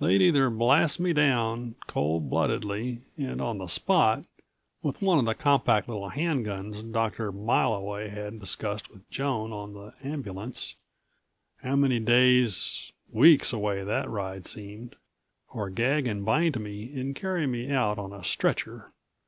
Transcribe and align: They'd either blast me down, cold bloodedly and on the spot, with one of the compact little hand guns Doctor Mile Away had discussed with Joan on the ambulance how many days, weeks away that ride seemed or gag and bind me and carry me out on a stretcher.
They'd 0.00 0.20
either 0.20 0.50
blast 0.50 0.98
me 0.98 1.12
down, 1.12 1.76
cold 1.86 2.28
bloodedly 2.28 3.02
and 3.16 3.40
on 3.40 3.58
the 3.58 3.68
spot, 3.68 4.24
with 4.82 5.00
one 5.00 5.20
of 5.20 5.26
the 5.26 5.34
compact 5.36 5.86
little 5.86 6.08
hand 6.08 6.44
guns 6.44 6.82
Doctor 6.82 7.30
Mile 7.30 7.74
Away 7.74 8.08
had 8.08 8.40
discussed 8.40 8.90
with 8.90 9.08
Joan 9.12 9.52
on 9.52 9.72
the 9.74 9.94
ambulance 10.02 10.74
how 11.58 11.76
many 11.76 12.00
days, 12.00 12.90
weeks 13.12 13.52
away 13.52 13.84
that 13.84 14.10
ride 14.10 14.44
seemed 14.44 14.96
or 15.50 15.70
gag 15.70 16.04
and 16.08 16.24
bind 16.24 16.58
me 16.60 16.90
and 17.00 17.14
carry 17.14 17.46
me 17.46 17.70
out 17.70 17.96
on 17.96 18.12
a 18.12 18.24
stretcher. 18.24 18.92